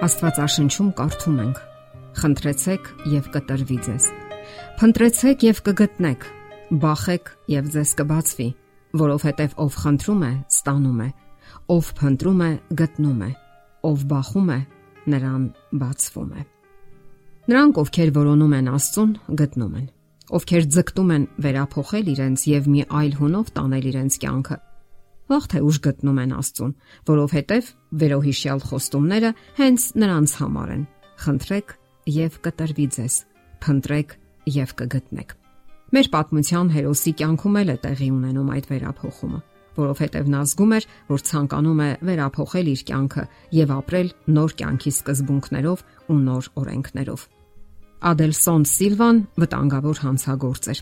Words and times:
Աստվածաշնչում 0.00 0.86
կարդում 0.96 1.40
ենք. 1.42 1.58
Խնդրեցեք 2.20 2.86
եւ 3.12 3.26
կտրվի 3.34 3.76
ձեզ։ 3.84 4.04
Փնտրեցեք 4.80 5.42
եւ 5.44 5.58
կգտնեք։ 5.66 6.22
Բախեք 6.80 7.28
եւ 7.52 7.68
ձեզ 7.74 7.92
կբացվի, 7.98 8.46
որովհետեւ 9.02 9.58
ով 9.60 9.76
խնդրում 9.82 10.22
է, 10.24 10.32
ստանում 10.56 11.02
է, 11.04 11.08
ով 11.76 11.90
փնտրում 12.00 12.40
է, 12.40 12.50
գտնում 12.80 13.20
է, 13.20 13.30
ով 13.90 14.06
բախում 14.14 14.48
է, 14.56 14.58
նրան 15.12 15.44
բացվում 15.84 16.32
է։ 16.32 16.46
Նրանք, 17.50 17.82
ովքեր 17.84 18.14
որոնում 18.16 18.56
են 18.56 18.72
Աստծուն, 18.80 19.12
գտնում 19.36 19.76
են։ 19.80 19.86
Ովքեր 20.40 20.66
ձգտում 20.80 21.14
են 21.20 21.28
վերափոխել 21.44 22.10
իրենց 22.16 22.48
եւ 22.48 22.72
մի 22.72 22.82
այլ 23.00 23.14
հունով 23.20 23.52
տանել 23.60 23.86
իրենց 23.90 24.18
կյանքը, 24.24 24.56
վաղ 25.30 25.44
թե 25.50 25.60
ուշ 25.66 25.76
գտնում 25.86 26.18
են 26.20 26.32
Աստծուն, 26.40 26.72
որովհետև 27.10 27.68
վերոհիշյալ 28.00 28.64
խոստումները 28.70 29.30
հենց 29.60 29.84
նրանց 30.02 30.34
համար 30.40 30.72
են։ 30.74 30.82
Խնդրեք 31.24 31.74
եւ 32.10 32.38
կտրվի 32.46 32.86
ձեզ։ 32.96 33.14
Փնտրեք 33.60 34.16
եւ 34.50 34.74
կգտնեք։ 34.80 35.34
Մեր 35.90 36.06
պատմության 36.14 36.68
հերոսի 36.70 37.12
կյանքում 37.18 37.56
էլ 37.60 37.70
է 37.70 37.76
տեղի 37.84 38.08
ունենում 38.14 38.50
այդ 38.54 38.66
վերափոխումը, 38.70 39.40
որովհետև 39.80 40.30
նա 40.30 40.42
զգում 40.50 40.74
էր, 40.76 40.84
որ 41.10 41.24
ցանկանում 41.30 41.80
է 41.80 41.90
վերափոխել 42.10 42.70
իր 42.70 42.84
կյանքը 42.90 43.24
եւ 43.58 43.72
ապրել 43.74 44.12
նոր 44.38 44.54
կյանքի 44.60 44.92
սկզբունքներով 44.94 45.82
ու 46.10 46.18
նոր 46.30 46.48
օրենքներով։ 46.62 47.26
Ադելսոն 48.10 48.62
Սիլվան 48.70 49.18
վտանգավոր 49.42 49.98
հանցագործ 50.06 50.70
էր։ 50.70 50.80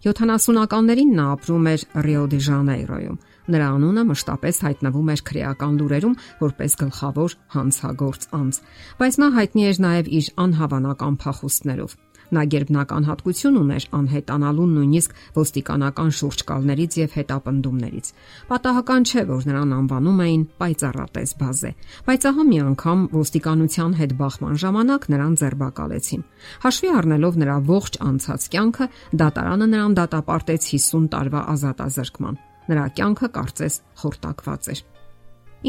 70-ականներին 0.00 1.10
նա 1.18 1.24
ապրում 1.34 1.66
էր 1.74 1.82
Ռիո 2.06 2.22
դե 2.32 2.38
Ժանեյրոյում 2.46 3.18
Նրա 3.50 3.68
անունը 3.76 4.02
մշտապես 4.10 4.60
հայտնվում 4.66 5.08
էր 5.14 5.22
քրեական 5.30 5.78
լուրերում 5.80 6.18
որպես 6.42 6.76
գլխավոր 6.82 7.34
հանցագործ 7.54 8.28
անձ, 8.38 8.60
բայց 9.00 9.18
նա 9.22 9.28
հայտնի 9.40 9.64
էր 9.70 9.80
նաև 9.86 10.10
իր 10.20 10.28
անհավանական 10.44 11.18
փախուստներով։ 11.24 11.96
Նա 12.30 12.44
գերբնական 12.46 13.06
հատկություն 13.08 13.56
ուներ 13.58 13.84
անհետանալուն 13.98 14.74
նույնիսկ 14.76 15.14
ոստիկանական 15.34 16.12
շուրջկալներից 16.18 16.98
եւ 17.00 17.16
հետապնդումներից։ 17.18 18.10
Պատահական 18.50 19.06
չէ, 19.10 19.24
որ 19.30 19.48
նրան 19.50 19.72
անվանում 19.80 20.20
էին 20.26 20.44
պայծառատես 20.62 21.34
բազե, 21.40 21.72
բայց 22.06 22.28
ահա 22.30 22.44
մի 22.50 22.60
անգամ 22.70 23.02
ոստիկանության 23.18 23.96
հետ 23.98 24.14
բախման 24.20 24.60
ժամանակ 24.62 25.08
նրան 25.10 25.34
ձերբակալեցին։ 25.42 26.22
Հաշվի 26.66 26.92
առնելով 27.00 27.40
նրա 27.42 27.56
ողջ 27.74 27.98
անցած 28.10 28.46
կյանքը, 28.54 28.88
դատարանը 29.24 29.68
նրան 29.74 29.98
դատապարտեց 29.98 30.70
50 30.70 31.10
տարվա 31.16 31.42
ազատազրկման։ 31.56 32.40
Նրա 32.68 32.86
կյանքը 32.98 33.28
կարծես 33.34 33.76
խորտակված 34.00 34.68
էր։ 34.74 34.82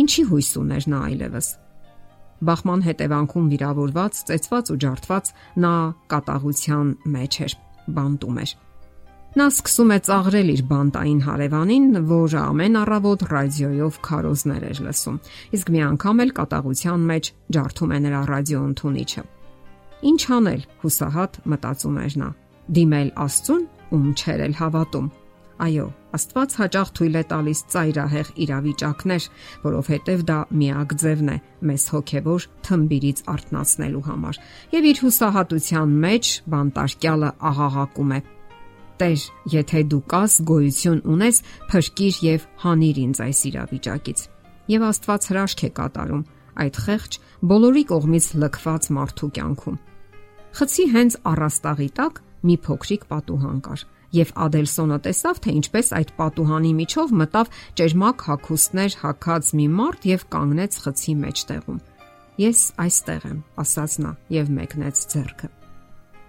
Ինչի 0.01 0.23
հույս 0.31 0.49
ուներ 0.61 0.87
նա 0.91 0.99
այլևս։ 1.11 1.47
Բախման 2.41 2.81
հետևանքում 2.87 3.47
վիրավորված, 3.51 4.19
ծեծված 4.27 4.69
ու 4.73 4.77
ջարդված 4.81 5.31
նա 5.61 5.73
կատաղության 6.11 6.87
մեջ 7.15 7.37
էր, 7.45 7.55
բանտում 7.97 8.39
էր։ 8.41 8.53
Նա 9.31 9.45
սկսում 9.51 9.91
է 9.95 9.97
ծաղրել 10.07 10.49
իր 10.51 10.63
բանտային 10.71 11.19
հարևանին, 11.27 11.85
որը 12.09 12.39
ամեն 12.41 12.73
առավոտ 12.81 13.21
ռադիոյով 13.31 13.99
քարոզներ 14.07 14.65
էր 14.71 14.81
լսում։ 14.87 15.19
Իսկ 15.55 15.71
մի 15.71 15.83
անգամ 15.91 16.23
էլ 16.25 16.33
կատաղության 16.41 17.05
մեջ 17.11 17.31
ջարդում 17.55 17.93
է 17.95 17.99
նրա 18.07 18.21
ռադիոընդունիչը։ 18.31 19.23
Ինչ 20.11 20.21
անել, 20.35 20.61
հուսահատ 20.81 21.41
մտածում 21.53 21.97
էր 22.01 22.19
նա։ 22.25 22.29
Դիմել 22.75 23.09
Աստծուն, 23.21 23.63
ում 23.95 24.07
չեր 24.17 24.45
էլ 24.49 24.55
հավատում 24.59 25.07
Այո, 25.61 25.83
Աստված 26.17 26.53
հաճախ 26.57 26.89
թույլ 26.97 27.17
է 27.19 27.21
տալիս 27.29 27.59
ծայրահեղ 27.71 28.29
իրավիճակներ, 28.43 29.25
որովհետև 29.61 30.23
դա 30.31 30.37
միակ 30.61 30.95
ձևն 31.01 31.29
է 31.31 31.35
մեզ 31.69 31.83
հոգևոր 31.93 32.47
թմբիրից 32.65 33.21
արթնացնելու 33.33 34.01
համար։ 34.07 34.39
Եվ 34.73 34.87
իր 34.91 35.01
հուսահատության 35.05 35.93
մեջ 36.05 36.31
բանտարկյալը 36.55 37.29
աղաղակում 37.51 38.11
է. 38.17 38.19
Տեր, 39.01 39.21
եթե 39.53 39.83
դու 39.91 40.01
կաս 40.11 40.33
գոյություն 40.49 40.99
ունես, 41.13 41.37
փրկիր 41.69 42.19
եւ 42.25 42.49
հանիր 42.65 42.97
ինձ 43.05 43.21
այս 43.21 43.39
իրավիճակից։ 43.51 44.19
Եւ 44.71 44.83
Աստված 44.91 45.29
հրաշք 45.31 45.61
է 45.61 45.71
կատարում 45.77 46.27
այդ 46.61 46.75
խեղճ 46.85 47.13
բոլորի 47.51 47.83
կողմից 47.91 48.25
լքված 48.41 48.91
մարդու 48.97 49.31
կյանքում։ 49.37 49.79
Խցի 50.51 50.85
հենց 50.91 51.17
առաստաղի 51.31 51.89
տակ 52.01 52.21
մի 52.49 52.55
փոքրիկ 52.65 53.03
պատուհան 53.11 53.59
կար 53.65 53.81
եւ 54.15 54.31
Ադելսոնը 54.45 54.97
տեսավ, 55.07 55.39
թե 55.45 55.53
ինչպես 55.61 55.91
այդ 55.99 56.11
պատուհանի 56.19 56.71
միջով 56.81 57.13
մտավ 57.21 57.51
ճերմակ 57.79 58.25
հակոստներ 58.27 58.97
հակած 59.01 59.51
մի 59.59 59.67
մարդ 59.79 60.07
եւ 60.11 60.25
կանգնեց 60.35 60.77
խցի 60.85 61.15
մեջտեղում։ 61.21 61.79
Ես 62.41 62.59
այստեղ 62.81 63.25
եմ, 63.31 63.39
ասաց 63.61 63.95
նա 64.01 64.11
եւ 64.35 64.51
մեկնեց 64.57 65.01
ձեռքը։ 65.11 65.49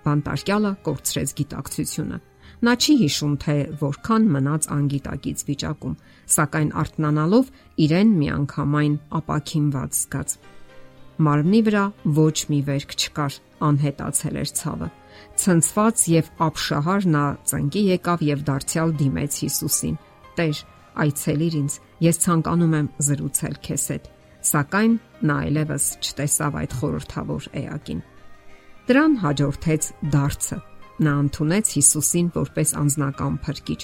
Բանտարկյալը 0.02 0.72
կորցրեց 0.86 1.34
գիտակցությունը։ 1.42 2.18
Նա 2.62 2.72
չի 2.78 2.94
հիշում, 3.02 3.34
թե 3.42 3.54
որքան 3.80 4.26
մնաց 4.34 4.66
անգիտակից 4.76 5.40
վիճակում, 5.48 5.94
սակայն 6.36 6.68
արթնանալով 6.82 7.48
իրեն 7.86 8.12
միանգամայն 8.22 8.94
ապակինված 9.18 9.98
զգաց։ 9.98 10.34
Մարմնի 11.22 11.60
վրա 11.68 11.84
ոչ 12.18 12.36
մի 12.50 12.60
վերք 12.68 12.98
չկար, 12.98 13.38
անհետացել 13.68 14.42
էր 14.42 14.52
ցավը 14.62 14.88
ցնցված 15.36 16.02
եւ 16.12 16.28
ապշահար 16.46 17.06
նա 17.12 17.22
ծնկի 17.50 17.82
եկավ 17.92 18.24
եւ 18.26 18.42
դարձյալ 18.48 18.92
դիմեց 19.00 19.38
Հիսուսին. 19.42 19.96
Տեր, 20.38 20.58
այցելիր 21.02 21.56
ինձ, 21.60 21.76
ես 22.06 22.20
ցանկանում 22.24 22.76
եմ 22.78 22.88
զրուցել 23.08 23.56
քեզ 23.66 23.86
հետ։ 23.92 24.10
Սակայն 24.52 24.94
նա 25.28 25.36
այլևս 25.46 25.86
չտեսավ 26.02 26.58
այդ 26.62 26.76
խորթավոր 26.82 27.48
էակին։ 27.62 28.00
Դրան 28.88 29.12
հաջորդեց 29.22 29.82
դարձը։ 30.12 30.58
Նա 31.02 31.12
ընդունեց 31.22 31.66
Հիսուսին 31.78 32.30
որպես 32.36 32.74
անznական 32.82 33.36
փրկիչ։ 33.46 33.82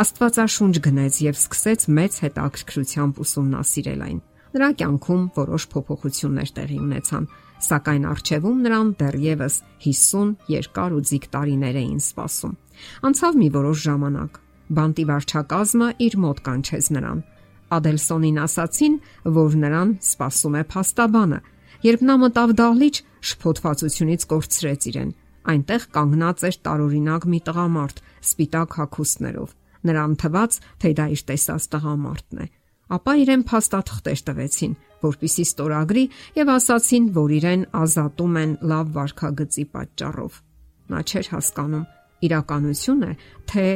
Աստվածաշունչ 0.00 0.74
գնեց 0.86 1.14
եւ 1.26 1.38
սկսեց 1.40 1.86
մեծ 1.98 2.18
հետաքրքրությամբ 2.24 3.20
ուսումնասիրել 3.24 4.04
այն։ 4.06 4.20
Նրա 4.50 4.68
կյանքում 4.80 5.22
որոշ 5.36 5.64
փոփոխություններ 5.70 6.48
տեղի 6.56 6.78
ունեցան 6.82 7.26
սակայն 7.60 8.06
արժևում 8.10 8.62
նրան 8.64 8.88
դեռևս 9.00 9.56
50 9.84 10.50
երկար 10.50 10.96
ու 10.96 11.02
ձիգ 11.10 11.24
տարիներ 11.34 11.76
էին 11.80 12.00
սպասում։ 12.00 12.54
Անցավ 13.10 13.38
մի 13.40 13.48
որոշ 13.56 13.78
ժամանակ։ 13.86 14.40
Բանտի 14.80 15.04
վարչակազմը 15.10 15.88
իր 16.06 16.16
մոտ 16.24 16.42
կանչեց 16.50 16.90
նրան։ 16.96 17.22
Ադելսոնին 17.78 18.38
ասացին, 18.44 18.94
որ 19.38 19.56
նրան 19.64 19.90
սպասում 20.10 20.56
է 20.60 20.62
փաստաբանը։ 20.74 21.40
Երբ 21.86 22.00
նա 22.10 22.14
մտավ 22.26 22.54
դահլիճ, 22.60 22.96
շփոթվածությունից 23.30 24.22
կորցրեց 24.30 24.88
իրեն։ 24.90 25.10
Այնտեղ 25.50 25.84
կանգնած 25.94 26.46
էր 26.50 26.56
տարօրինակ 26.66 27.26
մի 27.30 27.40
տղամարդ, 27.50 28.02
սպիտակ 28.30 28.78
հագուստներով։ 28.80 29.54
Նրան 29.90 30.16
թվաց, 30.20 30.58
թե 30.82 30.96
դա 31.00 31.06
իր 31.14 31.22
տեսած 31.30 31.68
տղամարդն 31.72 32.42
է 32.44 32.46
ապա 32.96 33.12
իրեն 33.22 33.42
փաստաթղթեր 33.50 34.22
տվեցին, 34.30 34.74
որpիսի 35.04 35.44
ստորագրի 35.50 36.04
եւ 36.40 36.52
ասացին, 36.56 37.06
որ 37.16 37.34
իրեն 37.38 37.62
ազատում 37.80 38.38
են 38.40 38.52
լավ 38.70 38.90
վարքագծի 38.96 39.64
պատճառով։ 39.74 40.40
Նա 40.90 41.00
չէր 41.06 41.30
հասկանում 41.34 41.86
իրականություն 42.26 43.04
է, 43.06 43.12
թե 43.50 43.66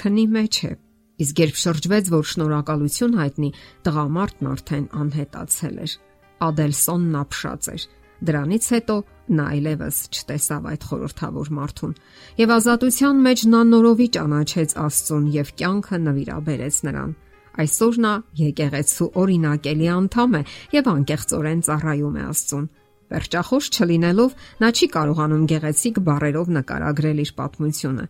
քնի 0.00 0.26
մեջ 0.36 0.60
է։ 0.70 0.72
Իսկ 1.20 1.40
երբ 1.44 1.56
շրջվեց, 1.60 2.10
որ 2.14 2.28
շնորհակալություն 2.30 3.16
հայտնի, 3.20 3.50
տղամարդն 3.84 4.50
արդեն 4.50 4.86
անհետացել 5.00 5.80
էր։ 5.84 5.96
Ադելսոնն 6.40 7.18
ապշած 7.20 7.66
էր։ 7.74 7.82
Դրանից 8.20 8.64
հետո 8.74 8.96
նա 9.36 9.44
այլևս 9.54 9.98
չտեսավ 10.12 10.66
այդ 10.70 10.86
խորթավոր 10.90 11.50
մարդուն 11.56 11.92
եւ 12.40 12.52
ազատության 12.56 13.20
մեջ 13.26 13.44
նա 13.52 13.60
նորովի 13.70 14.08
ճանաչեց 14.16 14.74
Աստծուն 14.84 15.28
եւ 15.36 15.52
կյանքը 15.60 16.00
նվիրաբերեց 16.04 16.80
նրան։ 16.88 17.14
Այսօր 17.58 17.96
նա 18.04 18.12
եկեղեցու 18.40 19.08
օրինակելի 19.20 19.88
անդամ 19.90 20.36
է 20.38 20.42
եւ 20.76 20.90
անկեղծորեն 20.90 21.64
ծառայում 21.66 22.18
է 22.20 22.22
Աստծուն։ 22.30 22.68
Վերջախոս 23.10 23.68
չլինելով 23.74 24.34
նա 24.62 24.68
չի 24.70 24.86
կարողանում 24.94 25.46
գեղեցիկ 25.50 25.96
բառերով 26.06 26.52
նկարագրել 26.56 27.22
իր 27.24 27.32
պատմությունը, 27.40 28.04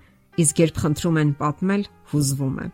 իսկ 0.45 0.61
երբ 0.61 0.81
խնդրում 0.85 1.21
են 1.21 1.31
պատմել, 1.41 1.85
հուզվում 2.13 2.59
է։ 2.61 2.67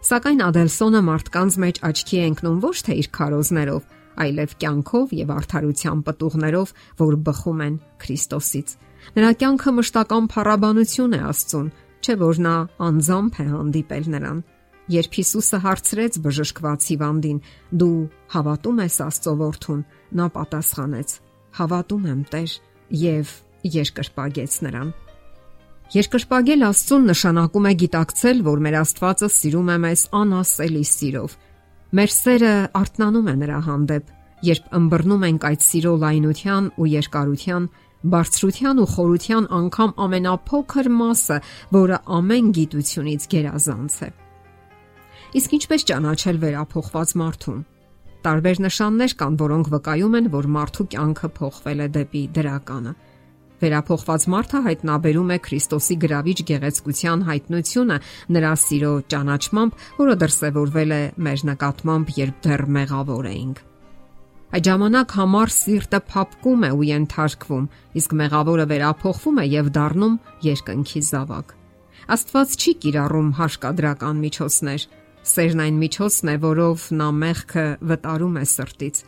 Սակայն 0.00 0.40
Ադելսոնը 0.46 1.00
մարդկանց 1.10 1.56
մեջ 1.60 1.80
աչքի 1.90 2.16
է 2.16 2.22
ընկնում 2.30 2.60
ոչ 2.64 2.76
թե 2.86 2.94
իր 3.00 3.08
քարոզներով, 3.20 3.82
այլև 4.24 4.54
կյանքով 4.62 5.12
եւ 5.20 5.32
արդարության 5.36 6.00
պտուղներով, 6.06 6.72
որ 7.00 7.18
բխում 7.28 7.60
են 7.66 7.76
Քրիստոսից։ 8.00 8.72
Նրա 9.20 9.30
կյանքը 9.40 9.74
մշտական 9.76 10.30
փառաբանություն 10.32 11.16
է 11.16 11.20
Աստծուն, 11.30 11.68
չէ 12.00 12.16
որ 12.24 12.40
նա 12.48 12.54
անձամբ 12.88 13.40
է 13.44 13.46
հանդիպել 13.50 14.10
նրան։ 14.16 14.40
Երբ 14.90 15.16
Հիսուսը 15.20 15.58
հարցրեց 15.64 16.18
բժշկված 16.24 16.86
Հիվանդին. 16.90 17.38
«Դու 17.80 17.98
հավատում 18.34 18.80
ես 18.84 18.96
Աստծո 19.06 19.34
որդուն»։ 19.40 19.82
Նա 20.18 20.26
պատասխանեց. 20.34 21.08
«Հավատում 21.60 22.04
եմ, 22.10 22.22
Տեր» 22.30 22.52
եւ 23.00 23.34
երկրպագեց 23.80 24.52
նրան։ 24.66 24.88
Երկրպագել 25.90 26.64
Աստծուն 26.70 27.06
նշանակում 27.10 27.66
է 27.70 27.72
գիտակցել, 27.82 28.42
որ 28.46 28.64
մեր 28.66 28.76
Աստվածը 28.80 29.28
սիրում 29.36 29.70
է 29.70 29.76
մեզ 29.84 30.02
անասելի 30.20 30.84
սիրով։ 30.90 31.36
Մեր 31.90 32.10
սերը 32.14 32.54
արթնանում 32.80 33.30
է 33.30 33.34
նրա 33.40 33.60
հանդեպ 33.66 34.16
երբ 34.46 34.72
ըմբռնում 34.76 35.26
ենք 35.28 35.46
այդ 35.50 35.64
սիրո 35.66 35.92
լայնության 36.04 36.68
ու 36.80 36.88
երկարության, 36.90 37.66
բարձրության 38.14 38.80
ու 38.80 38.88
խորության 38.94 39.48
անգամ 39.60 39.92
ամենափոքր 40.06 40.90
մասը, 41.00 41.38
որը 41.76 41.98
ամեն 42.20 42.52
գիտությունից 42.56 43.28
գերազանց 43.34 43.96
է։ 44.06 44.08
Իսկ 45.30 45.52
ինչպես 45.60 45.84
ճանաչել 45.86 46.38
վերափոխված 46.42 47.10
մարդուն։ 47.20 47.58
Տարբեր 48.20 48.58
նշաններ 48.64 49.12
կան, 49.20 49.36
որոնք 49.40 49.68
վկայում 49.70 50.16
են, 50.18 50.26
որ 50.32 50.48
մարդու 50.56 50.86
կյանքը 50.90 51.28
փոխվել 51.36 51.82
է 51.84 51.86
դեպի 51.94 52.22
դրականը։ 52.36 52.94
Վերափոխված 53.60 54.26
մարդը 54.34 54.60
հայտնաբերում 54.66 55.30
է 55.30 55.38
Քրիստոսի 55.46 55.96
գրավիչ 56.02 56.36
գեղեցկության 56.50 57.24
հայտնությունը 57.30 57.96
նրա 58.34 58.52
սիրո 58.64 58.92
ճանաչմամբ, 59.14 59.80
որը 60.00 60.14
դրսևորվել 60.24 60.94
է 60.96 61.02
մեր 61.26 61.44
նկատմամբ, 61.50 62.14
երբ 62.20 62.40
դեռ 62.50 62.64
մեղավոր 62.80 63.28
էինք։ 63.30 63.64
Այդ 64.50 64.66
ժամանակ 64.66 65.12
համառ 65.14 65.52
սիրտը 65.54 65.98
փափկում 66.10 66.64
է 66.66 66.70
ու 66.74 66.86
ենթարկվում, 66.90 67.66
իսկ 68.00 68.14
մեղավորը 68.18 68.64
վերափոխվում 68.74 69.36
է 69.38 69.44
եւ 69.46 69.68
դառնում 69.76 70.16
երկնքի 70.50 71.02
զավակ։ 71.10 71.52
Աստված 72.10 72.56
չի 72.58 72.72
կիրառում 72.82 73.28
հաշկադրական 73.38 74.24
միջոցներ։ 74.24 74.86
Սերն 75.20 75.60
այն 75.66 75.80
միջոցն 75.80 76.30
է, 76.32 76.34
որով 76.40 76.84
նա 76.96 77.08
մեղքը 77.12 77.64
վտարում 77.90 78.36
է 78.40 78.44
սրտից։ 78.50 79.00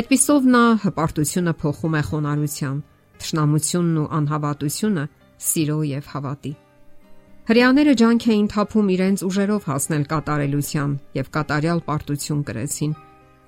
Այդպիսով 0.00 0.46
նա 0.54 0.62
հպարտությունը 0.84 1.52
փոխում 1.60 1.96
է 1.98 2.02
խոնարհության, 2.08 2.78
ճշնամությունն 3.20 3.98
ու 4.00 4.06
անհավատությունը 4.18 5.04
սիրո 5.48 5.78
եւ 5.88 6.08
հավատի։ 6.14 6.52
Հрьяաները 7.48 7.92
ջանք 8.00 8.24
էին 8.28 8.48
թափում 8.52 8.88
իրենց 8.92 9.22
ուժերով 9.28 9.68
հասնել 9.68 10.02
կատարելության 10.08 10.90
եւ 11.18 11.30
կատարյալ 11.36 11.78
պարտություն 11.88 12.42
կրեցին։ 12.48 12.96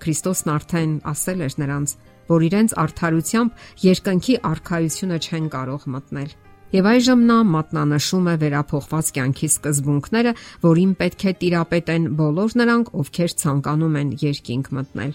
Քրիստոսն 0.00 0.52
արդեն 0.54 0.94
ասել 1.10 1.42
էր 1.44 1.56
նրանց, 1.60 1.96
որ 2.30 2.46
իրենց 2.48 2.76
արդարությամբ 2.84 3.66
երկնքի 3.84 4.34
արքայությունը 4.50 5.18
չեն 5.20 5.50
կարող 5.56 5.84
մտնել։ 5.96 6.30
Եվ 6.70 6.86
այժմ 6.86 7.22
նա 7.26 7.36
մատնանշում 7.50 8.26
է 8.30 8.34
վերափոխված 8.40 9.08
կյանքի 9.16 9.48
սկզբունքները, 9.50 10.32
որին 10.62 10.92
պետք 11.00 11.24
է 11.26 11.32
տիրապետեն 11.40 12.04
բոլոր 12.20 12.54
նրանք, 12.60 12.92
ովքեր 13.00 13.34
ցանկանում 13.42 13.96
են 14.00 14.12
երկինք 14.22 14.70
մտնել։ 14.78 15.12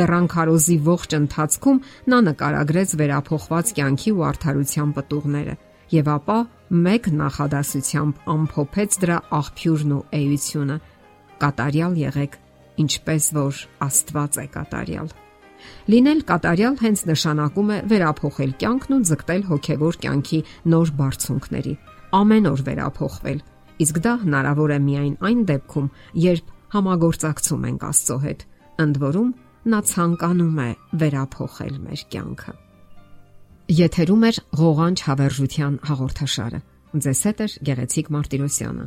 Լեռան 0.00 0.26
քարոզի 0.34 0.76
ողջ 0.90 1.16
ընթացքում 1.20 1.80
նա 2.10 2.18
նկարագրեց 2.26 2.96
վերափոխված 3.00 3.72
կյանքի 3.78 4.12
ու 4.18 4.26
արդարության 4.30 4.92
պտուղները 4.98 5.56
եւ 5.94 6.10
ապա 6.14 6.38
մեկ 6.90 7.08
նախադասությամբ 7.22 8.20
ամփոփեց 8.34 9.00
դրա 9.02 9.18
աղբյուրն 9.40 9.96
ու 9.96 10.04
էությունը։ 10.20 10.76
Կատարյալ 11.42 11.98
եղեք 12.02 12.38
ինչպես 12.84 13.32
որ 13.40 13.66
Աստված 13.90 14.38
է 14.42 14.46
կատարյալ։ 14.54 15.18
Լինել 15.90 16.20
կատարյալ 16.30 16.76
հենց 16.80 17.02
նշանակում 17.10 17.70
է 17.70 17.78
վերափոխել 17.90 18.52
կյանքն 18.60 18.96
ու 18.96 19.02
ձգտել 19.10 19.42
հոգևոր 19.50 19.98
կյանքի 20.04 20.40
նոր 20.74 20.92
բարձունքների։ 21.00 21.74
Ամեն 22.20 22.48
օր 22.50 22.62
վերափոխվել։ 22.70 23.38
Իսկ 23.80 24.00
դա 24.04 24.14
հնարավոր 24.24 24.70
է 24.70 24.78
միայն 24.86 25.14
այն 25.30 25.44
դեպքում, 25.50 25.92
երբ 26.24 26.50
համագործակցում 26.74 27.68
ենք 27.70 27.86
Աստծո 27.90 28.18
հետ։ 28.24 28.42
Ընդ 28.80 28.98
որում 29.04 29.30
նա 29.70 29.80
ցանկանում 29.90 30.58
է 30.60 30.70
վերափոխել 31.00 31.74
մեր 31.86 32.04
կյանքը։ 32.14 32.54
Եթերում 33.80 34.24
է 34.26 34.30
ղողանջ 34.60 35.02
հավերժության 35.06 35.74
հաղորդաշարը։ 35.90 36.60
Ձեզ 36.90 37.20
հետ 37.30 37.40
է 37.40 37.46
Գեղեցիկ 37.70 38.10
Մարտիրոսյանը։ 38.16 38.86